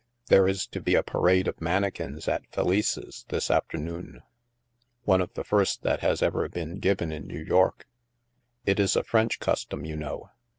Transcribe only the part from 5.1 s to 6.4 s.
of the first that has